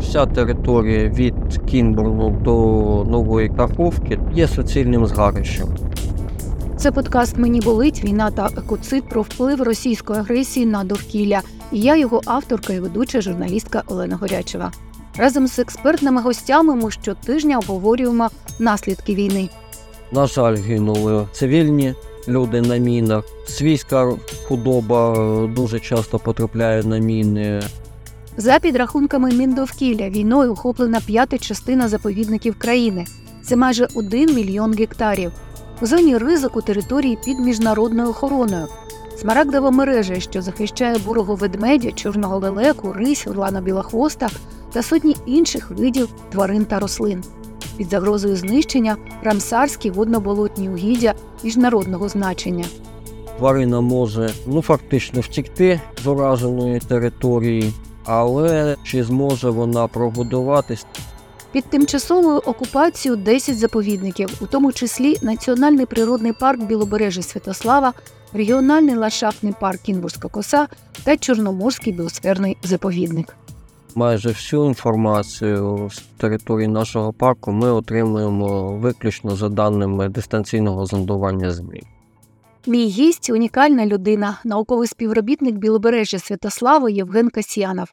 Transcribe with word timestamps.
Вся 0.00 0.26
територія 0.26 1.08
від 1.08 1.34
Кінбурну 1.70 2.30
до 2.30 2.52
Нової 3.10 3.48
Каховки 3.48 4.18
є 4.34 4.48
суцільним 4.48 5.06
згарищем. 5.06 5.68
Це 6.76 6.92
подкаст 6.92 7.38
Мені 7.38 7.60
болить 7.60 8.04
війна 8.04 8.30
та 8.30 8.46
екоцид 8.46 9.08
про 9.08 9.22
вплив 9.22 9.62
російської 9.62 10.18
агресії 10.18 10.66
на 10.66 10.84
довкілля. 10.84 11.40
І 11.72 11.80
я 11.80 11.96
його 11.96 12.20
авторка 12.24 12.72
і 12.72 12.80
ведуча 12.80 13.20
журналістка 13.20 13.82
Олена 13.86 14.16
Горячева. 14.16 14.72
Разом 15.16 15.46
з 15.46 15.58
експертними 15.58 16.22
гостями 16.22 16.74
ми 16.74 16.90
щотижня 16.90 17.58
обговорюємо 17.58 18.28
наслідки 18.58 19.14
війни. 19.14 19.48
На 20.12 20.26
жаль, 20.26 20.56
гинули 20.56 21.26
цивільні 21.32 21.94
люди 22.28 22.60
на 22.60 22.76
мінах. 22.76 23.24
Свійська 23.46 24.12
худоба 24.48 25.12
е, 25.12 25.46
дуже 25.46 25.80
часто 25.80 26.18
потрапляє 26.18 26.82
на 26.82 26.98
міни. 26.98 27.60
За 28.40 28.58
підрахунками 28.58 29.30
Міндовкілля, 29.32 30.08
війною 30.08 30.52
охоплена 30.52 31.00
п'ята 31.06 31.38
частина 31.38 31.88
заповідників 31.88 32.58
країни. 32.58 33.04
Це 33.42 33.56
майже 33.56 33.88
1 33.94 34.34
мільйон 34.34 34.74
гектарів. 34.74 35.32
У 35.82 35.86
зоні 35.86 36.18
ризику 36.18 36.62
території 36.62 37.18
під 37.24 37.38
міжнародною 37.38 38.08
охороною. 38.08 38.66
Смарагдова 39.16 39.70
мережа, 39.70 40.20
що 40.20 40.42
захищає 40.42 40.98
бурого 40.98 41.34
ведмедя, 41.34 41.92
чорного 41.92 42.38
лелеку, 42.38 42.92
рись, 42.92 43.26
орлана 43.26 43.60
білохвоста 43.60 44.28
та 44.72 44.82
сотні 44.82 45.16
інших 45.26 45.70
видів 45.70 46.08
тварин 46.32 46.64
та 46.64 46.78
рослин. 46.78 47.24
Під 47.76 47.90
загрозою 47.90 48.36
знищення 48.36 48.96
рамсарські 49.22 49.90
водноболотні 49.90 50.68
угіддя 50.68 51.14
міжнародного 51.44 52.08
значення. 52.08 52.64
Тварина 53.38 53.80
може 53.80 54.30
ну 54.46 54.62
фактично 54.62 55.20
втікти 55.20 55.80
з 56.04 56.06
ураженої 56.06 56.80
території, 56.80 57.72
але 58.08 58.76
чи 58.84 59.04
зможе 59.04 59.50
вона 59.50 59.86
прогодуватись? 59.86 60.86
Під 61.52 61.64
тимчасовою 61.64 62.38
окупацією 62.38 63.22
10 63.22 63.58
заповідників, 63.58 64.28
у 64.40 64.46
тому 64.46 64.72
числі 64.72 65.16
Національний 65.22 65.86
природний 65.86 66.32
парк 66.32 66.60
Білобережжя 66.60 67.22
Святослава, 67.22 67.92
регіональний 68.32 68.96
ландшафтний 68.96 69.54
парк 69.60 69.80
Кінбурська 69.80 70.28
коса 70.28 70.68
та 71.04 71.16
Чорноморський 71.16 71.92
біосферний 71.92 72.56
заповідник. 72.62 73.36
Майже 73.94 74.28
всю 74.28 74.66
інформацію 74.66 75.90
з 75.92 76.02
території 76.16 76.68
нашого 76.68 77.12
парку 77.12 77.52
ми 77.52 77.72
отримуємо 77.72 78.72
виключно 78.72 79.36
за 79.36 79.48
даними 79.48 80.08
дистанційного 80.08 80.86
зондування 80.86 81.50
землі. 81.50 81.82
Мій 82.66 82.86
гість 82.86 83.30
унікальна 83.30 83.86
людина, 83.86 84.38
науковий 84.44 84.88
співробітник 84.88 85.54
Білобережжя 85.54 86.18
Святослава 86.18 86.90
Євген 86.90 87.30
Касьянов. 87.30 87.88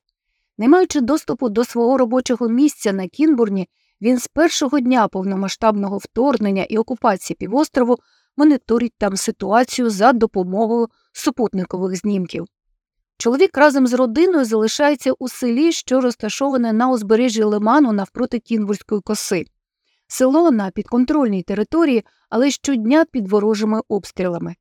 Не 0.57 0.67
маючи 0.67 1.01
доступу 1.01 1.49
до 1.49 1.65
свого 1.65 1.97
робочого 1.97 2.49
місця 2.49 2.93
на 2.93 3.07
Кінбурні, 3.07 3.69
він 4.01 4.17
з 4.17 4.27
першого 4.27 4.79
дня 4.79 5.07
повномасштабного 5.07 5.97
вторгнення 5.97 6.63
і 6.63 6.77
окупації 6.77 7.37
півострову 7.39 7.97
моніторить 8.37 8.93
там 8.97 9.17
ситуацію 9.17 9.89
за 9.89 10.13
допомогою 10.13 10.87
супутникових 11.13 11.95
знімків. 11.95 12.45
Чоловік 13.17 13.57
разом 13.57 13.87
з 13.87 13.93
родиною 13.93 14.45
залишається 14.45 15.11
у 15.11 15.29
селі, 15.29 15.71
що 15.71 16.01
розташоване 16.01 16.73
на 16.73 16.89
узбережжі 16.89 17.43
Лиману 17.43 17.91
навпроти 17.91 18.39
Кінбурської 18.39 19.01
коси. 19.01 19.45
Село 20.07 20.51
на 20.51 20.71
підконтрольній 20.71 21.43
території, 21.43 22.05
але 22.29 22.51
щодня 22.51 23.05
під 23.11 23.27
ворожими 23.27 23.81
обстрілами. 23.89 24.55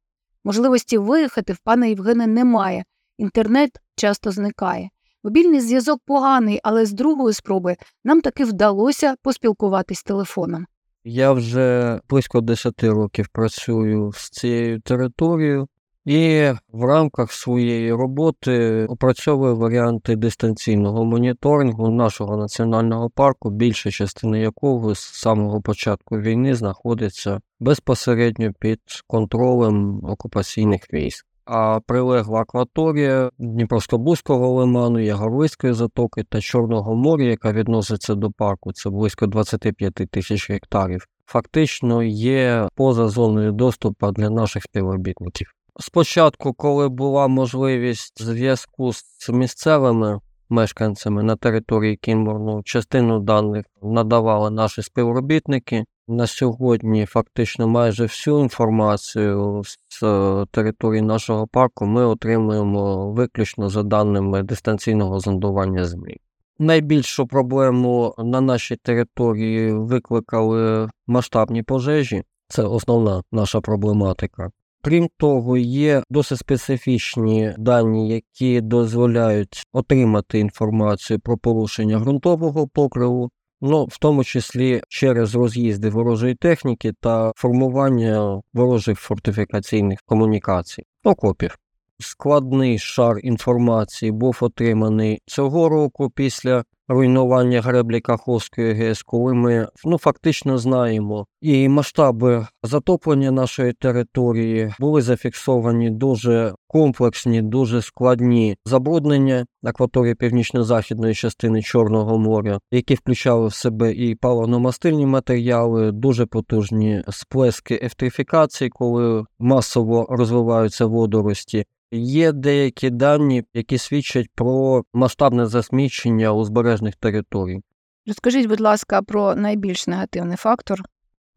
Можливості 0.44 0.98
виїхати 0.98 1.52
в 1.52 1.58
пана 1.58 1.86
Євгена 1.86 2.26
немає, 2.26 2.84
інтернет 3.18 3.70
часто 3.96 4.30
зникає. 4.30 4.90
Мобільний 5.24 5.60
зв'язок 5.60 6.00
поганий, 6.06 6.60
але 6.62 6.86
з 6.86 6.92
другої 6.92 7.34
спроби 7.34 7.76
нам 8.04 8.20
таки 8.20 8.44
вдалося 8.44 9.14
поспілкуватись 9.22 10.02
телефоном. 10.02 10.66
Я 11.04 11.32
вже 11.32 12.00
близько 12.08 12.40
10 12.40 12.84
років 12.84 13.28
працюю 13.28 14.12
з 14.12 14.30
цією 14.30 14.80
територією 14.80 15.68
і 16.04 16.50
в 16.72 16.84
рамках 16.84 17.32
своєї 17.32 17.92
роботи 17.92 18.86
опрацьовую 18.86 19.56
варіанти 19.56 20.16
дистанційного 20.16 21.04
моніторингу 21.04 21.90
нашого 21.90 22.36
національного 22.36 23.10
парку, 23.10 23.50
більша 23.50 23.90
частина 23.90 24.38
якого 24.38 24.94
з 24.94 25.00
самого 25.00 25.62
початку 25.62 26.18
війни 26.18 26.54
знаходиться 26.54 27.40
безпосередньо 27.60 28.52
під 28.60 28.80
контролем 29.06 30.00
окупаційних 30.04 30.92
військ. 30.92 31.26
А 31.46 31.80
прилегла 31.86 32.40
акваторія 32.40 33.30
Дніпровсько-Бузького 33.38 34.54
лиману, 34.54 34.98
Ягорлицької 34.98 35.72
затоки 35.72 36.24
та 36.28 36.40
Чорного 36.40 36.94
моря, 36.94 37.24
яка 37.24 37.52
відноситься 37.52 38.14
до 38.14 38.30
парку, 38.30 38.72
це 38.72 38.90
близько 38.90 39.26
25 39.26 39.94
тисяч 39.94 40.50
гектарів, 40.50 41.06
фактично 41.26 42.02
є 42.02 42.68
поза 42.74 43.08
зоною 43.08 43.52
доступу 43.52 44.10
для 44.10 44.30
наших 44.30 44.62
співробітників. 44.62 45.54
Спочатку, 45.80 46.52
коли 46.52 46.88
була 46.88 47.28
можливість 47.28 48.22
зв'язку 48.22 48.92
з 48.92 49.28
місцевими 49.28 50.20
мешканцями 50.48 51.22
на 51.22 51.36
території 51.36 51.96
Кінбурну, 51.96 52.62
частину 52.62 53.20
даних 53.20 53.64
надавали 53.82 54.50
наші 54.50 54.82
співробітники. 54.82 55.84
На 56.08 56.26
сьогодні 56.26 57.06
фактично 57.06 57.68
майже 57.68 58.02
всю 58.02 58.40
інформацію 58.40 59.62
з 59.64 60.02
е, 60.02 60.46
території 60.50 61.02
нашого 61.02 61.46
парку 61.46 61.86
ми 61.86 62.04
отримуємо 62.04 63.12
виключно 63.12 63.68
за 63.68 63.82
даними 63.82 64.42
дистанційного 64.42 65.20
зондування 65.20 65.84
землі. 65.84 66.16
Найбільшу 66.58 67.26
проблему 67.26 68.14
на 68.18 68.40
нашій 68.40 68.76
території 68.76 69.72
викликали 69.72 70.88
масштабні 71.06 71.62
пожежі, 71.62 72.22
це 72.48 72.62
основна 72.62 73.22
наша 73.32 73.60
проблематика. 73.60 74.50
Крім 74.82 75.08
того, 75.16 75.56
є 75.56 76.02
досить 76.10 76.38
специфічні 76.38 77.54
дані, 77.58 78.08
які 78.08 78.60
дозволяють 78.60 79.62
отримати 79.72 80.38
інформацію 80.38 81.20
про 81.20 81.38
порушення 81.38 81.98
ґрунтового 81.98 82.68
покриву, 82.68 83.30
ну 83.60 83.84
в 83.84 83.98
тому 83.98 84.24
числі 84.24 84.82
через 84.88 85.34
роз'їзди 85.34 85.90
ворожої 85.90 86.34
техніки 86.34 86.92
та 87.00 87.32
формування 87.36 88.40
ворожих 88.52 89.00
фортифікаційних 89.00 89.98
комунікацій, 90.06 90.82
окопів. 91.04 91.58
Складний 91.98 92.78
шар 92.78 93.16
інформації 93.22 94.12
був 94.12 94.38
отриманий 94.40 95.22
цього 95.26 95.68
року 95.68 96.10
після 96.10 96.64
руйнування 96.88 97.60
греблі 97.60 98.00
Каховської 98.00 98.72
ГЕС, 98.72 99.02
коли 99.02 99.34
ми 99.34 99.68
ну 99.84 99.98
фактично 99.98 100.58
знаємо 100.58 101.26
і 101.40 101.68
масштаби 101.68 102.46
затоплення 102.62 103.30
нашої 103.30 103.72
території 103.72 104.74
були 104.78 105.02
зафіксовані 105.02 105.90
дуже 105.90 106.54
комплексні, 106.66 107.42
дуже 107.42 107.82
складні 107.82 108.56
забруднення 108.64 109.46
акваторії 109.64 110.14
північно-західної 110.14 111.14
частини 111.14 111.62
Чорного 111.62 112.18
моря, 112.18 112.58
які 112.70 112.94
включали 112.94 113.48
в 113.48 113.54
себе 113.54 113.92
і 113.92 114.14
паливно-мастильні 114.14 115.06
матеріали, 115.06 115.92
дуже 115.92 116.26
потужні 116.26 117.02
сплески 117.08 117.80
ефтрифікації, 117.82 118.70
коли 118.70 119.24
масово 119.38 120.06
розвиваються 120.10 120.86
водорості. 120.86 121.64
Є 121.96 122.32
деякі 122.32 122.90
дані, 122.90 123.44
які 123.54 123.78
свідчать 123.78 124.26
про 124.34 124.82
масштабне 124.94 125.46
засмічення 125.46 126.32
узбережних 126.74 126.94
територій. 126.96 127.60
Розкажіть, 128.06 128.48
будь 128.48 128.60
ласка, 128.60 129.02
про 129.02 129.34
найбільш 129.34 129.86
негативний 129.86 130.36
фактор. 130.36 130.82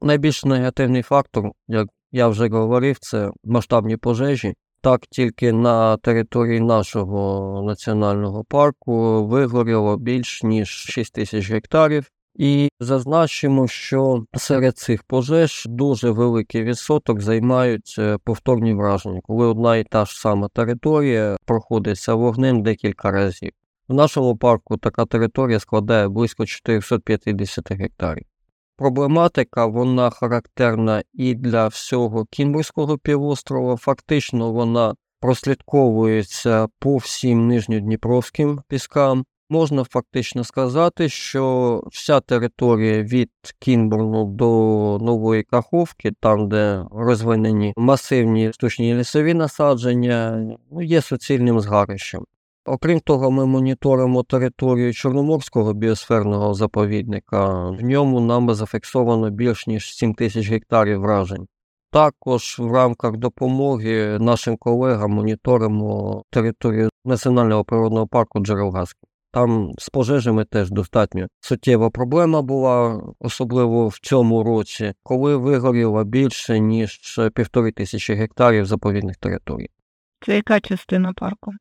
Найбільш 0.01 0.45
негативний 0.45 1.01
фактор, 1.01 1.51
як 1.67 1.87
я 2.11 2.27
вже 2.27 2.49
говорив, 2.49 2.97
це 2.99 3.31
масштабні 3.43 3.97
пожежі. 3.97 4.53
Так, 4.81 5.01
тільки 5.09 5.51
на 5.51 5.97
території 5.97 6.59
нашого 6.59 7.61
національного 7.67 8.43
парку 8.43 9.25
вигоріло 9.27 9.97
більш 9.97 10.43
ніж 10.43 10.69
6 10.69 11.13
тисяч 11.13 11.51
гектарів. 11.51 12.09
І 12.35 12.69
зазначимо, 12.79 13.67
що 13.67 14.23
серед 14.33 14.77
цих 14.77 15.03
пожеж 15.03 15.63
дуже 15.67 16.11
великий 16.11 16.63
відсоток 16.63 17.21
займають 17.21 17.99
повторні 18.23 18.73
враження, 18.73 19.21
коли 19.23 19.47
одна 19.47 19.77
і 19.77 19.83
та 19.83 20.05
ж 20.05 20.19
сама 20.19 20.47
територія 20.53 21.37
проходиться 21.45 22.13
вогнем 22.13 22.63
декілька 22.63 23.11
разів. 23.11 23.51
В 23.87 23.93
нашому 23.93 24.37
парку 24.37 24.77
така 24.77 25.05
територія 25.05 25.59
складає 25.59 26.07
близько 26.07 26.45
450 26.45 27.71
гектарів. 27.71 28.25
Проблематика 28.77 29.65
вона 29.65 30.09
характерна 30.09 31.03
і 31.13 31.35
для 31.35 31.67
всього 31.67 32.25
Кінбурського 32.25 32.97
півострова. 32.97 33.75
Фактично 33.75 34.51
вона 34.51 34.95
прослідковується 35.19 36.67
по 36.79 36.97
всім 36.97 37.47
нижньодніпровським 37.47 38.61
піскам. 38.67 39.25
Можна 39.49 39.83
фактично 39.83 40.43
сказати, 40.43 41.09
що 41.09 41.83
вся 41.91 42.19
територія 42.19 43.03
від 43.03 43.29
Кінбурну 43.59 44.25
до 44.25 44.45
Нової 45.01 45.43
Каховки, 45.43 46.11
там 46.19 46.49
де 46.49 46.85
розвинені 46.91 47.73
масивні 47.77 48.53
штучні 48.53 48.95
лісові 48.95 49.33
насадження, 49.33 50.47
ну, 50.71 50.81
є 50.81 51.01
суцільним 51.01 51.59
згарищем. 51.59 52.25
Окрім 52.67 52.99
того, 52.99 53.31
ми 53.31 53.45
моніторимо 53.45 54.23
територію 54.23 54.93
Чорноморського 54.93 55.73
біосферного 55.73 56.53
заповідника. 56.53 57.69
В 57.69 57.81
ньому 57.81 58.19
нами 58.19 58.53
зафіксовано 58.53 59.29
більш 59.29 59.67
ніж 59.67 59.95
7 59.95 60.13
тисяч 60.13 60.49
гектарів 60.49 60.99
вражень. 60.99 61.47
Також 61.91 62.59
в 62.59 62.71
рамках 62.71 63.17
допомоги 63.17 64.17
нашим 64.19 64.57
колегам 64.57 65.11
моніторимо 65.11 66.23
територію 66.29 66.89
національного 67.05 67.63
природного 67.63 68.07
парку 68.07 68.39
Джерелгаски. 68.39 68.99
Там 69.31 69.71
з 69.77 69.89
пожежами 69.89 70.45
теж 70.45 70.69
достатньо 70.71 71.27
суттєва 71.39 71.89
проблема 71.89 72.41
була, 72.41 73.03
особливо 73.19 73.87
в 73.87 73.99
цьому 73.99 74.43
році, 74.43 74.93
коли 75.03 75.35
вигоріло 75.35 76.03
більше 76.03 76.59
ніж 76.59 77.19
півтори 77.33 77.71
тисячі 77.71 78.13
гектарів 78.13 78.65
заповідних 78.65 79.17
територій. 79.17 79.69
Це 80.25 80.35
яка 80.35 80.59
частина 80.59 81.13
парку? 81.13 81.53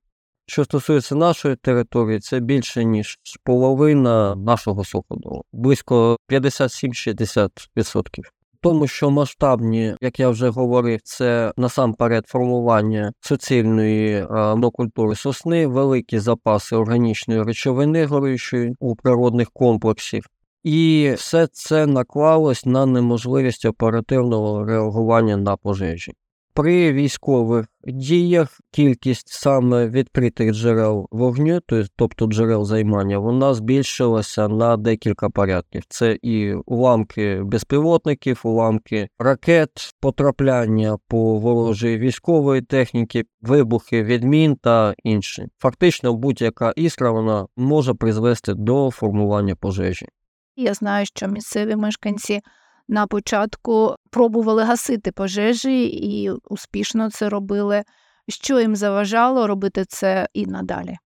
Що 0.48 0.64
стосується 0.64 1.14
нашої 1.14 1.56
території, 1.56 2.20
це 2.20 2.40
більше 2.40 2.84
ніж 2.84 3.18
половина 3.44 4.34
нашого 4.34 4.84
суходолу, 4.84 5.44
близько 5.52 6.16
57-60%. 6.28 8.20
Тому 8.60 8.86
що 8.86 9.10
масштабні, 9.10 9.94
як 10.00 10.20
я 10.20 10.28
вже 10.28 10.48
говорив, 10.48 11.00
це 11.04 11.52
насамперед 11.56 12.26
формування 12.26 13.12
суцільної 13.20 14.26
монокультури 14.30 15.14
сосни, 15.16 15.66
великі 15.66 16.18
запаси 16.18 16.76
органічної 16.76 17.42
речовини 17.42 18.06
горючої 18.06 18.74
у 18.78 18.96
природних 18.96 19.50
комплексів, 19.50 20.26
і 20.64 21.12
все 21.16 21.46
це 21.52 21.86
наклалось 21.86 22.66
на 22.66 22.86
неможливість 22.86 23.64
оперативного 23.64 24.64
реагування 24.64 25.36
на 25.36 25.56
пожежі. 25.56 26.12
При 26.56 26.92
військових 26.92 27.66
діях 27.86 28.60
кількість 28.70 29.28
саме 29.28 29.88
відкритих 29.88 30.52
джерел 30.52 31.08
вогню, 31.10 31.60
тобто 31.96 32.26
джерел 32.26 32.64
займання, 32.64 33.18
вона 33.18 33.54
збільшилася 33.54 34.48
на 34.48 34.76
декілька 34.76 35.30
порядків. 35.30 35.82
Це 35.88 36.18
і 36.22 36.54
уламки 36.54 37.42
безпілотників, 37.42 38.40
уламки 38.44 39.08
ракет, 39.18 39.70
потрапляння 40.00 40.98
по 41.08 41.38
ворожій 41.38 41.98
військової 41.98 42.62
техніки, 42.62 43.24
вибухи 43.40 44.02
відмін 44.02 44.56
та 44.56 44.94
інші. 45.04 45.46
Фактично, 45.58 46.14
будь-яка 46.14 46.72
іскра 46.76 47.10
вона 47.10 47.46
може 47.56 47.94
призвести 47.94 48.54
до 48.54 48.90
формування 48.90 49.56
пожежі. 49.56 50.06
Я 50.56 50.74
знаю, 50.74 51.06
що 51.06 51.28
місцеві 51.28 51.76
мешканці 51.76 52.40
на 52.88 53.06
початку 53.06 53.94
пробували 54.10 54.64
гасити 54.64 55.12
пожежі 55.12 55.86
і 55.86 56.30
успішно 56.30 57.10
це 57.10 57.28
робили. 57.28 57.82
Що 58.28 58.60
їм 58.60 58.76
заважало 58.76 59.46
робити 59.46 59.84
це 59.88 60.28
і 60.34 60.46
надалі? 60.46 60.96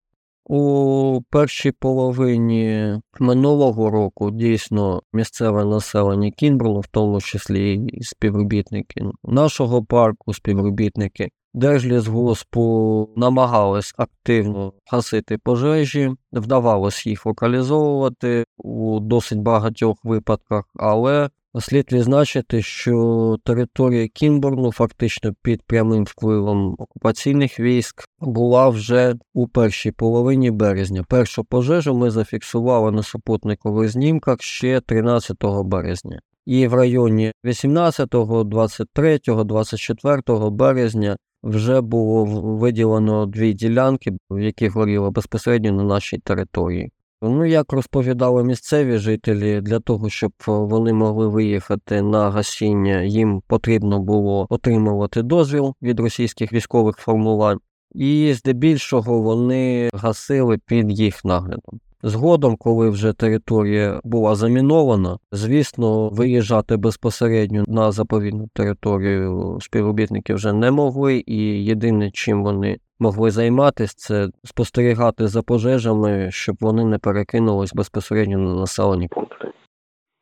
У 0.44 1.22
першій 1.30 1.72
половині 1.72 2.94
минулого 3.20 3.90
року 3.90 4.30
дійсно 4.30 5.02
місцеве 5.12 5.64
населення 5.64 6.30
Кінбрулу, 6.30 6.80
в 6.80 6.86
тому 6.86 7.20
числі 7.20 7.74
і 7.74 8.02
співробітники 8.02 9.04
нашого 9.24 9.84
парку, 9.84 10.34
співробітники 10.34 11.30
Держлісгоспу 11.54 13.08
намагались 13.16 13.94
активно 13.96 14.72
гасити 14.90 15.38
пожежі, 15.38 16.14
вдавалося 16.32 17.10
їх 17.10 17.26
локалізовувати 17.26 18.44
у 18.56 19.00
досить 19.00 19.38
багатьох 19.38 19.96
випадках, 20.04 20.64
але 20.74 21.30
Слід 21.58 21.92
відзначити, 21.92 22.62
що 22.62 23.36
територія 23.44 24.08
Кінборну 24.08 24.72
фактично 24.72 25.34
під 25.42 25.62
прямим 25.62 26.04
впливом 26.04 26.76
окупаційних 26.78 27.60
військ 27.60 28.04
була 28.20 28.68
вже 28.68 29.14
у 29.34 29.48
першій 29.48 29.90
половині 29.90 30.50
березня. 30.50 31.04
Першу 31.08 31.44
пожежу 31.44 31.94
ми 31.94 32.10
зафіксували 32.10 32.90
на 32.90 33.02
супутникових 33.02 33.88
знімках 33.88 34.42
ще 34.42 34.80
13 34.80 35.36
березня. 35.64 36.20
І 36.46 36.66
в 36.66 36.74
районі 36.74 37.32
18, 37.44 38.08
23, 38.44 39.18
24 39.26 40.50
березня 40.50 41.16
вже 41.42 41.80
було 41.80 42.24
виділено 42.56 43.26
дві 43.26 43.52
ділянки, 43.52 44.12
які 44.30 44.68
горіли 44.68 45.10
безпосередньо 45.10 45.72
на 45.72 45.84
нашій 45.84 46.18
території. 46.18 46.92
Ну, 47.22 47.44
як 47.44 47.72
розповідали 47.72 48.44
місцеві 48.44 48.98
жителі, 48.98 49.60
для 49.60 49.80
того, 49.80 50.10
щоб 50.10 50.32
вони 50.46 50.92
могли 50.92 51.28
виїхати 51.28 52.02
на 52.02 52.30
гасіння, 52.30 53.02
їм 53.02 53.42
потрібно 53.46 54.00
було 54.00 54.46
отримувати 54.50 55.22
дозвіл 55.22 55.74
від 55.82 56.00
російських 56.00 56.52
військових 56.52 56.96
формувань, 56.96 57.58
і 57.94 58.34
здебільшого 58.34 59.22
вони 59.22 59.90
гасили 59.92 60.58
під 60.66 60.90
їх 60.98 61.24
наглядом. 61.24 61.80
Згодом, 62.02 62.56
коли 62.56 62.90
вже 62.90 63.12
територія 63.12 64.00
була 64.04 64.34
замінована, 64.34 65.18
звісно, 65.32 66.08
виїжджати 66.08 66.76
безпосередньо 66.76 67.64
на 67.68 67.92
заповідну 67.92 68.48
територію 68.54 69.58
співробітники 69.60 70.34
вже 70.34 70.52
не 70.52 70.70
могли, 70.70 71.22
і 71.26 71.36
єдине, 71.64 72.10
чим 72.10 72.42
вони 72.42 72.78
могли 72.98 73.30
займатися, 73.30 73.94
це 73.96 74.28
спостерігати 74.44 75.28
за 75.28 75.42
пожежами, 75.42 76.30
щоб 76.30 76.56
вони 76.60 76.84
не 76.84 76.98
перекинулись 76.98 77.74
безпосередньо 77.74 78.38
на 78.38 78.54
населені 78.54 79.08
пункти. 79.08 79.52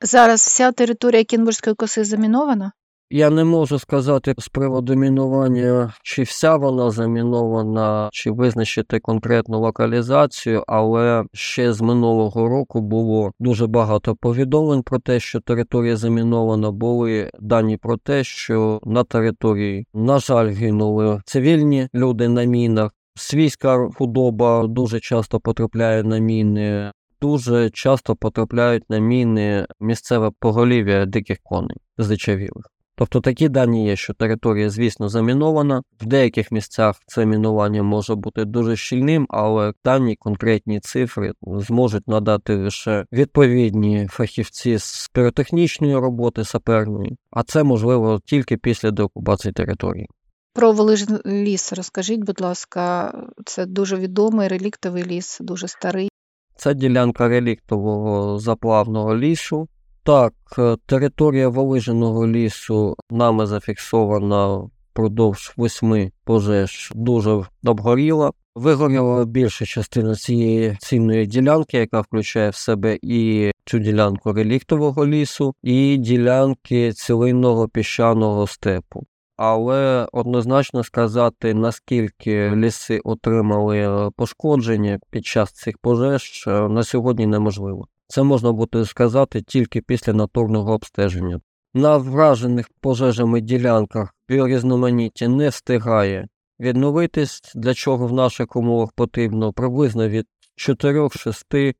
Зараз 0.02 0.40
вся 0.40 0.72
територія 0.72 1.25
Кінбурзької 1.25 1.76
коси 1.76 2.04
замінована? 2.04 2.72
Я 3.10 3.31
не 3.31 3.44
можу 3.44 3.78
сказати 3.78 4.34
з 4.38 4.49
приводу 4.49 4.94
мінування, 4.94 5.94
чи 6.02 6.22
вся 6.22 6.56
вона 6.56 6.90
замінована, 6.90 8.08
чи 8.12 8.31
визначити 8.31 9.00
конкретну 9.00 9.60
локалізацію, 9.60 10.64
але 10.66 11.25
ще 11.32 11.72
з 11.72 11.81
минулого 11.81 12.49
року 12.49 12.81
було 12.81 13.32
дуже 13.40 13.66
багато 13.66 14.16
повідомлень 14.16 14.82
про 14.82 14.99
те, 14.99 15.20
що 15.20 15.40
територія 15.40 15.96
замінована. 15.96 16.70
Були 16.70 17.31
дані 17.40 17.76
про 17.76 17.96
те, 17.96 18.25
що 18.25 18.81
на 18.84 19.05
території, 19.05 19.87
на 19.94 20.19
жаль, 20.19 20.49
гинули 20.49 21.22
цивільні 21.25 21.88
люди 21.94 22.28
на 22.28 22.44
мінах. 22.44 22.90
Свійська 23.14 23.90
худоба 23.94 24.66
дуже 24.66 25.00
часто 25.00 25.40
потрапляє 25.40 26.02
на 26.02 26.19
міни. 26.19 26.93
Дуже 27.20 27.70
часто 27.70 28.16
потрапляють 28.16 28.90
на 28.90 28.99
міни 28.99 29.66
місцеве 29.81 30.31
поголів'я 30.40 31.06
диких 31.06 31.38
коней 31.43 31.76
здичавілих. 31.99 32.77
Тобто 32.99 33.21
такі 33.21 33.49
дані 33.49 33.87
є, 33.87 33.97
що 33.97 34.15
територія, 34.15 34.71
звісно, 34.71 35.09
замінована. 35.09 35.83
В 36.00 36.06
деяких 36.06 36.53
місцях 36.53 36.97
це 37.06 37.27
мінування 37.27 37.83
може 37.83 38.15
бути 38.15 38.45
дуже 38.45 38.77
щільним, 38.77 39.27
але 39.31 39.73
дані 39.85 40.17
конкретні 40.17 40.81
цифри 40.81 41.33
зможуть 41.43 42.09
надати 42.09 42.56
лише 42.56 43.05
відповідні 43.12 44.07
фахівці 44.11 44.78
з 44.78 45.09
піротехнічної 45.12 45.97
роботи 45.97 46.45
саперної, 46.45 47.17
а 47.31 47.43
це 47.43 47.62
можливо 47.62 48.21
тільки 48.25 48.57
після 48.57 48.90
деокупації 48.90 49.52
території. 49.52 50.07
Про 50.55 50.73
Волижин 50.73 51.21
ліс 51.26 51.73
розкажіть, 51.73 52.25
будь 52.25 52.40
ласка, 52.40 53.14
це 53.47 53.67
дуже 53.67 53.97
відомий 53.97 54.49
реліктовий 54.49 55.05
ліс, 55.05 55.38
дуже 55.40 55.69
старий. 55.69 56.09
Це 56.57 56.75
ділянка 56.75 57.28
реліктового 57.28 58.38
заплавного 58.38 59.17
лісу. 59.17 59.69
Так, 60.09 60.33
е, 60.59 60.77
територія 60.87 61.49
Волиженого 61.49 62.27
лісу 62.27 62.97
нами 63.11 63.47
зафіксована 63.47 64.69
впродовж 64.91 65.53
восьми 65.57 66.12
пожеж 66.25 66.93
дуже 66.95 67.43
обгоріла. 67.65 68.33
Вигоріла 68.55 69.25
більша 69.25 69.65
частина 69.65 70.15
цієї 70.15 70.77
цінної 70.81 71.27
ділянки, 71.27 71.79
яка 71.79 72.00
включає 72.00 72.50
в 72.50 72.55
себе 72.55 72.99
і 73.03 73.50
цю 73.65 73.79
ділянку 73.79 74.33
реліктового 74.33 75.07
лісу, 75.07 75.55
і 75.62 75.97
ділянки 75.97 76.93
цілинного 76.93 77.69
піщаного 77.69 78.47
степу. 78.47 79.07
Але 79.37 80.09
однозначно 80.12 80.85
сказати, 80.85 81.55
наскільки 81.55 82.50
ліси 82.50 83.00
отримали 83.05 84.11
пошкодження 84.17 84.99
під 85.11 85.27
час 85.27 85.53
цих 85.53 85.79
пожеж, 85.79 86.45
е, 86.47 86.69
на 86.69 86.83
сьогодні 86.83 87.27
неможливо. 87.27 87.88
Це 88.09 88.23
можна 88.23 88.53
буде 88.53 88.85
сказати 88.85 89.43
тільки 89.43 89.81
після 89.81 90.12
натурного 90.12 90.73
обстеження. 90.73 91.41
На 91.75 91.97
вражених 91.97 92.71
пожежами 92.81 93.41
ділянках 93.41 94.15
біорізноманіття 94.29 95.29
не 95.29 95.49
встигає 95.49 96.29
відновитись, 96.61 97.53
для 97.55 97.75
чого 97.75 98.07
в 98.07 98.12
наших 98.12 98.57
умовах 98.57 98.93
потрібно 98.93 99.53
приблизно 99.53 100.09
від 100.09 100.27
4-6 100.57 101.75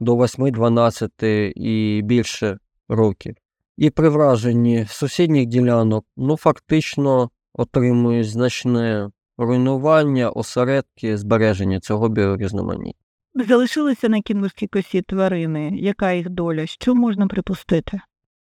до 0.00 0.16
8-12 0.16 1.52
і 1.56 2.02
більше 2.02 2.58
років. 2.88 3.34
І 3.76 3.90
при 3.90 4.08
враженні 4.08 4.86
сусідніх 4.88 5.46
ділянок 5.46 6.04
ну, 6.16 6.36
фактично 6.36 7.30
отримують 7.52 8.30
значне 8.30 9.10
руйнування, 9.38 10.30
осередки 10.30 11.16
збереження 11.16 11.80
цього 11.80 12.08
біорізноманіття. 12.08 13.03
Залишилися 13.34 14.08
на 14.08 14.20
кінбурзькій 14.20 14.66
косі 14.66 15.02
тварини. 15.02 15.70
Яка 15.74 16.12
їх 16.12 16.30
доля? 16.30 16.66
Що 16.66 16.94
можна 16.94 17.26
припустити? 17.26 18.00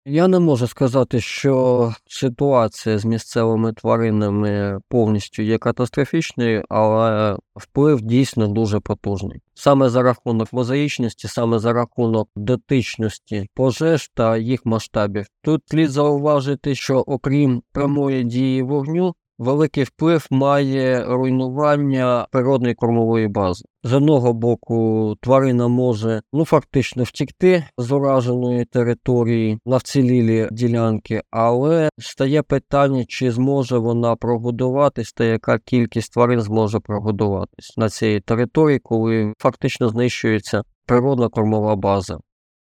Я 0.04 0.28
не 0.28 0.38
можу 0.38 0.66
сказати, 0.66 1.20
що 1.20 1.92
ситуація 2.06 2.98
з 2.98 3.04
місцевими 3.04 3.72
тваринами 3.72 4.80
повністю 4.88 5.42
є 5.42 5.58
катастрофічною, 5.58 6.64
але 6.68 7.36
вплив 7.56 8.00
дійсно 8.00 8.48
дуже 8.48 8.80
потужний. 8.80 9.40
Саме 9.54 9.88
за 9.88 10.02
рахунок 10.02 10.52
мозаїчності, 10.52 11.28
саме 11.28 11.58
за 11.58 11.72
рахунок 11.72 12.28
дотичності 12.36 13.48
пожеж 13.54 14.10
та 14.14 14.36
їх 14.36 14.66
масштабів. 14.66 15.26
Тут 15.42 15.62
слід 15.66 15.90
зауважити, 15.90 16.74
що 16.74 16.98
окрім 16.98 17.62
прямої 17.72 18.24
дії 18.24 18.62
вогню, 18.62 19.14
великий 19.38 19.84
вплив 19.84 20.26
має 20.30 21.04
руйнування 21.04 22.26
природної 22.30 22.74
кормової 22.74 23.28
бази. 23.28 23.64
З 23.82 23.92
одного 23.92 24.32
боку, 24.32 25.14
тварина 25.20 25.68
може 25.68 26.22
ну 26.32 26.44
фактично 26.44 27.02
втікти 27.02 27.64
з 27.78 27.92
ураженої 27.92 28.64
території 28.64 29.58
на 29.66 29.76
вцілілі 29.76 30.48
ділянки, 30.52 31.22
але 31.30 31.88
стає 31.98 32.42
питання, 32.42 33.04
чи 33.08 33.30
зможе 33.30 33.78
вона 33.78 34.16
прогодуватись, 34.16 35.12
та 35.12 35.24
яка 35.24 35.58
кількість 35.58 36.12
тварин 36.12 36.40
зможе 36.40 36.80
прогодуватись 36.80 37.74
на 37.76 37.88
цій 37.88 38.20
території, 38.20 38.78
коли 38.78 39.32
фактично 39.38 39.88
знищується 39.88 40.62
природна 40.86 41.28
кормова 41.28 41.76
база. 41.76 42.18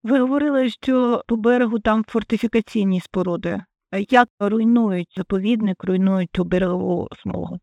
Ви 0.02 0.20
говорили, 0.20 0.70
що 0.70 1.22
по 1.28 1.36
берегу 1.36 1.78
там 1.78 2.04
фортифікаційні 2.08 3.00
споруди. 3.00 3.60
Як 4.10 4.28
руйнують 4.40 5.14
заповідник, 5.16 5.84
руйнують 5.84 6.30
ту 6.32 6.44
берегову 6.44 7.08
смугу? 7.22 7.58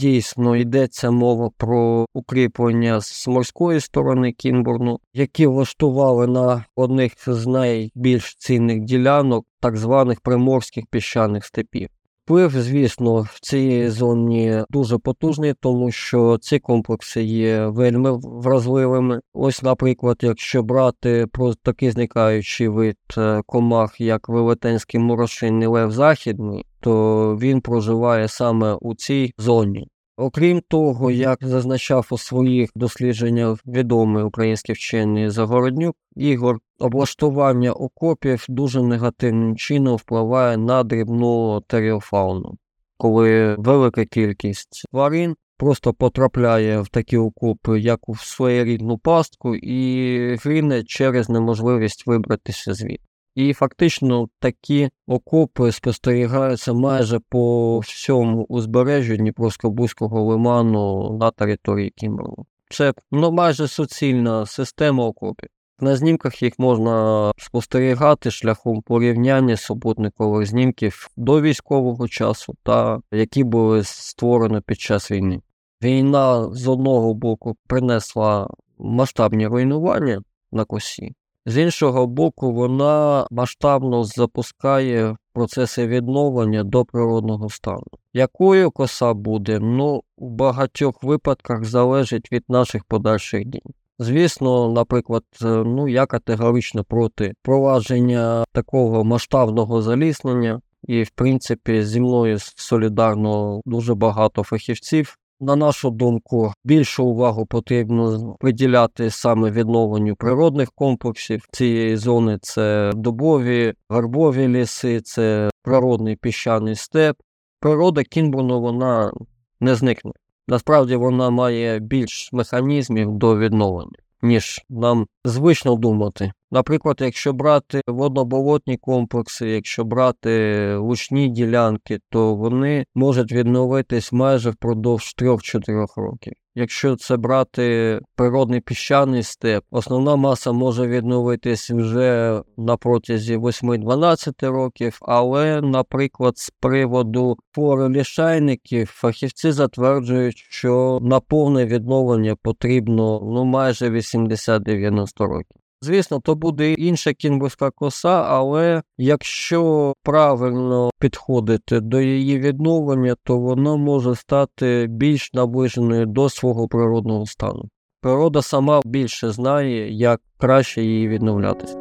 Дійсно, 0.00 0.56
йдеться 0.56 1.10
мова 1.10 1.50
про 1.56 2.06
укріплення 2.14 3.00
з 3.00 3.28
морської 3.28 3.80
сторони 3.80 4.32
Кінбурну, 4.32 5.00
які 5.14 5.46
влаштували 5.46 6.26
на 6.26 6.64
одних 6.76 7.12
з 7.26 7.46
найбільш 7.46 8.34
цінних 8.34 8.80
ділянок 8.80 9.46
так 9.60 9.76
званих 9.76 10.20
приморських 10.20 10.86
піщаних 10.86 11.44
степів. 11.44 11.88
Вплив, 12.28 12.50
звісно, 12.50 13.20
в 13.20 13.38
цій 13.40 13.88
зоні 13.88 14.64
дуже 14.70 14.98
потужний, 14.98 15.54
тому 15.60 15.90
що 15.90 16.38
ці 16.40 16.58
комплекси 16.58 17.22
є 17.22 17.66
вельми 17.66 18.18
вразливими. 18.22 19.20
Ось, 19.34 19.62
наприклад, 19.62 20.16
якщо 20.22 20.62
брати 20.62 21.26
про 21.32 21.54
такий 21.54 21.90
зникаючий 21.90 22.68
вид 22.68 22.96
е, 23.18 23.42
комах, 23.46 24.00
як 24.00 24.28
велетенський 24.28 25.00
мурашинний 25.00 25.68
лев 25.68 25.90
західний, 25.90 26.64
то 26.80 27.36
він 27.40 27.60
проживає 27.60 28.28
саме 28.28 28.74
у 28.74 28.94
цій 28.94 29.32
зоні. 29.38 29.88
Окрім 30.20 30.62
того, 30.68 31.10
як 31.10 31.38
зазначав 31.42 32.06
у 32.10 32.18
своїх 32.18 32.70
дослідженнях 32.74 33.58
відомий 33.66 34.24
український 34.24 34.74
вчений 34.74 35.30
Загороднюк, 35.30 35.96
ігор 36.16 36.58
облаштування 36.78 37.72
окопів 37.72 38.44
дуже 38.48 38.82
негативним 38.82 39.56
чином 39.56 39.96
впливає 39.96 40.56
на 40.56 40.82
дрібну 40.82 41.60
теріофауну, 41.60 42.58
коли 42.96 43.54
велика 43.58 44.04
кількість 44.04 44.84
тварин 44.90 45.36
просто 45.56 45.94
потрапляє 45.94 46.80
в 46.80 46.88
такі 46.88 47.16
окопи, 47.16 47.80
як 47.80 48.08
у 48.08 48.16
своєрідну 48.16 48.98
пастку, 48.98 49.54
і 49.54 50.36
грине 50.36 50.84
через 50.84 51.28
неможливість 51.28 52.06
вибратися 52.06 52.74
звідти. 52.74 53.07
І 53.38 53.52
фактично 53.52 54.28
такі 54.38 54.90
окопи 55.06 55.72
спостерігаються 55.72 56.72
майже 56.72 57.18
по 57.18 57.78
всьому 57.78 58.44
узбережжю 58.48 59.14
Дніпровсько-Бузького 59.14 60.20
лиману 60.20 61.12
на 61.20 61.30
території 61.30 61.90
Кімберлу. 61.90 62.46
Це 62.70 62.92
ну, 63.10 63.32
майже 63.32 63.68
суцільна 63.68 64.46
система 64.46 65.04
окопів. 65.04 65.48
На 65.80 65.96
знімках 65.96 66.42
їх 66.42 66.58
можна 66.58 67.32
спостерігати 67.36 68.30
шляхом 68.30 68.82
порівняння 68.82 69.56
супутникових 69.56 70.46
знімків 70.46 71.08
до 71.16 71.40
військового 71.40 72.08
часу 72.08 72.54
та 72.62 73.00
які 73.12 73.44
були 73.44 73.84
створені 73.84 74.60
під 74.66 74.80
час 74.80 75.10
війни. 75.10 75.40
Війна 75.82 76.48
з 76.52 76.68
одного 76.68 77.14
боку 77.14 77.56
принесла 77.66 78.48
масштабні 78.78 79.46
руйнування 79.46 80.22
на 80.52 80.64
косі, 80.64 81.14
з 81.46 81.58
іншого 81.58 82.06
боку, 82.06 82.52
вона 82.52 83.26
масштабно 83.30 84.04
запускає 84.04 85.16
процеси 85.32 85.86
відновлення 85.86 86.64
до 86.64 86.84
природного 86.84 87.50
стану. 87.50 87.86
Якою 88.12 88.70
коса 88.70 89.14
буде, 89.14 89.58
ну 89.58 90.02
в 90.18 90.30
багатьох 90.30 91.02
випадках 91.02 91.64
залежить 91.64 92.32
від 92.32 92.44
наших 92.48 92.84
подальших 92.84 93.44
дій. 93.44 93.62
Звісно, 93.98 94.72
наприклад, 94.72 95.24
е, 95.42 95.46
ну 95.46 95.88
я 95.88 96.06
категорично 96.06 96.84
проти 96.84 97.34
провадження 97.42 98.44
такого 98.52 99.04
масштабного 99.04 99.82
заліснення, 99.82 100.60
і, 100.86 101.02
в 101.02 101.10
принципі, 101.10 101.82
зі 101.82 102.00
мною 102.00 102.38
солідарно 102.38 103.60
дуже 103.64 103.94
багато 103.94 104.42
фахівців. 104.42 105.18
На 105.40 105.56
нашу 105.56 105.90
думку, 105.90 106.52
більшу 106.64 107.04
увагу 107.04 107.46
потрібно 107.46 108.36
приділяти 108.40 109.10
саме 109.10 109.50
відновленню 109.50 110.16
природних 110.16 110.72
комплексів 110.72 111.46
цієї 111.52 111.96
зони. 111.96 112.38
Це 112.42 112.92
дубові, 112.94 113.74
гарбові 113.88 114.48
ліси, 114.48 115.00
це 115.00 115.50
природний 115.62 116.16
піщаний 116.16 116.74
степ. 116.74 117.16
Природа 117.60 118.04
Кінбурну 118.04 118.60
вона 118.60 119.12
не 119.60 119.74
зникне. 119.74 120.12
Насправді 120.48 120.96
вона 120.96 121.30
має 121.30 121.78
більш 121.78 122.32
механізмів 122.32 123.12
до 123.12 123.38
відновлення, 123.38 123.98
ніж 124.22 124.64
нам 124.68 125.06
звично 125.24 125.74
думати. 125.74 126.32
Наприклад, 126.50 126.96
якщо 127.00 127.32
брати 127.32 127.80
водноболотні 127.86 128.76
комплекси, 128.76 129.48
якщо 129.48 129.84
брати 129.84 130.74
лучні 130.74 131.28
ділянки, 131.28 131.98
то 132.10 132.34
вони 132.34 132.84
можуть 132.94 133.32
відновитись 133.32 134.12
майже 134.12 134.50
впродовж 134.50 135.14
3-4 135.18 135.86
років. 135.96 136.32
Якщо 136.54 136.96
це 136.96 137.16
брати 137.16 138.00
природний 138.16 138.60
піщаний 138.60 139.22
степ, 139.22 139.64
основна 139.70 140.16
маса 140.16 140.52
може 140.52 140.86
відновитись 140.86 141.70
вже 141.70 142.42
на 142.56 142.76
протязі 142.76 143.36
8-12 143.36 144.50
років, 144.50 144.98
але, 145.02 145.60
наприклад, 145.60 146.38
з 146.38 146.50
приводу 146.50 147.36
флори 147.54 147.88
лішайників 147.88 148.86
фахівці 148.86 149.52
затверджують, 149.52 150.36
що 150.36 150.98
на 151.02 151.20
повне 151.20 151.66
відновлення 151.66 152.36
потрібно 152.42 153.20
ну 153.22 153.44
майже 153.44 153.90
80-90 153.90 155.26
років. 155.26 155.56
Звісно, 155.80 156.20
то 156.20 156.34
буде 156.34 156.72
інша 156.72 157.12
кінбурська 157.12 157.70
коса, 157.70 158.24
але 158.28 158.82
якщо 158.98 159.92
правильно 160.02 160.90
підходити 160.98 161.80
до 161.80 162.00
її 162.00 162.38
відновлення, 162.38 163.16
то 163.24 163.38
вона 163.38 163.76
може 163.76 164.14
стати 164.14 164.86
більш 164.88 165.32
наближеною 165.32 166.06
до 166.06 166.28
свого 166.28 166.68
природного 166.68 167.26
стану. 167.26 167.68
Природа 168.00 168.42
сама 168.42 168.80
більше 168.84 169.30
знає, 169.30 169.92
як 169.92 170.20
краще 170.38 170.82
її 170.82 171.08
відновлятися. 171.08 171.78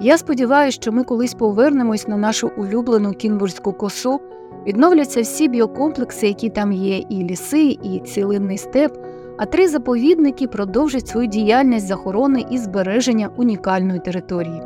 Я 0.00 0.18
сподіваюся, 0.18 0.76
що 0.80 0.92
ми 0.92 1.04
колись 1.04 1.34
повернемось 1.34 2.08
на 2.08 2.16
нашу 2.16 2.50
улюблену 2.56 3.12
кінбурзьку 3.12 3.72
косу, 3.72 4.20
відновляться 4.66 5.20
всі 5.20 5.48
біокомплекси, 5.48 6.26
які 6.26 6.50
там 6.50 6.72
є, 6.72 6.98
і 6.98 7.24
ліси, 7.24 7.78
і 7.82 8.00
цілинний 8.00 8.58
степ 8.58 8.92
а 9.38 9.46
три 9.46 9.68
заповідники 9.68 10.46
продовжать 10.46 11.08
свою 11.08 11.26
діяльність 11.26 11.86
з 11.86 11.90
охорони 11.90 12.44
і 12.50 12.58
збереження 12.58 13.30
унікальної 13.36 14.00
території. 14.00 14.62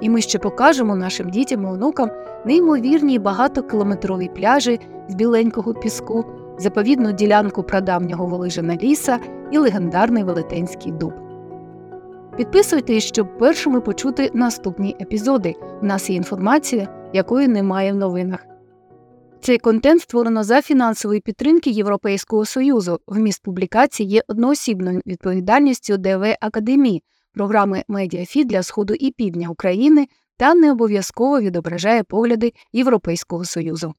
І 0.00 0.10
ми 0.10 0.20
ще 0.20 0.38
покажемо 0.38 0.96
нашим 0.96 1.30
дітям 1.30 1.62
і 1.62 1.66
онукам 1.66 2.10
неймовірні 2.44 3.18
багатокілометрові 3.18 4.30
пляжі 4.36 4.80
з 5.08 5.14
біленького 5.14 5.74
піску, 5.74 6.24
заповідну 6.58 7.12
ділянку 7.12 7.62
прадавнього 7.62 8.26
Волижина 8.26 8.76
ліса 8.76 9.18
і 9.50 9.58
легендарний 9.58 10.24
Велетенський 10.24 10.92
дуб. 10.92 11.12
Підписуйтесь, 12.36 13.04
щоб 13.04 13.38
першими 13.38 13.80
почути 13.80 14.30
наступні 14.34 14.96
епізоди. 15.00 15.54
У 15.82 15.86
нас 15.86 16.10
є 16.10 16.16
інформація, 16.16 16.88
якої 17.12 17.48
немає 17.48 17.92
в 17.92 17.96
новинах. 17.96 18.46
Цей 19.40 19.58
контент 19.58 20.02
створено 20.02 20.44
за 20.44 20.62
фінансової 20.62 21.20
підтримки 21.20 21.70
Європейського 21.70 22.44
союзу. 22.44 23.00
Вміст 23.06 23.42
публікації 23.42 24.08
є 24.08 24.22
одноосібною 24.28 25.00
відповідальністю 25.06 25.96
ДВ 25.96 26.36
Академії, 26.40 27.02
програми 27.34 27.84
Медіафід 27.88 28.48
для 28.48 28.62
Сходу 28.62 28.94
і 28.94 29.10
Півдня 29.10 29.48
України 29.48 30.06
та 30.36 30.54
не 30.54 30.72
обов'язково 30.72 31.40
відображає 31.40 32.02
погляди 32.02 32.52
Європейського 32.72 33.44
союзу. 33.44 33.94